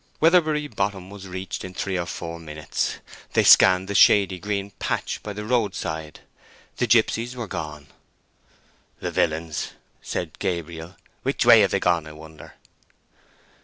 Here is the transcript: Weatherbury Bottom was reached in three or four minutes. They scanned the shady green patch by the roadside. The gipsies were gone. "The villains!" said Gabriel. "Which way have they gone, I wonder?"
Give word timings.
Weatherbury 0.19 0.67
Bottom 0.67 1.11
was 1.11 1.27
reached 1.27 1.63
in 1.63 1.75
three 1.75 1.95
or 1.95 2.07
four 2.07 2.39
minutes. 2.39 2.95
They 3.33 3.43
scanned 3.43 3.87
the 3.87 3.93
shady 3.93 4.39
green 4.39 4.71
patch 4.79 5.21
by 5.21 5.31
the 5.33 5.45
roadside. 5.45 6.21
The 6.77 6.87
gipsies 6.87 7.35
were 7.35 7.45
gone. 7.45 7.85
"The 8.99 9.11
villains!" 9.11 9.73
said 10.01 10.39
Gabriel. 10.39 10.95
"Which 11.21 11.45
way 11.45 11.59
have 11.61 11.69
they 11.69 11.79
gone, 11.79 12.07
I 12.07 12.13
wonder?" 12.13 12.55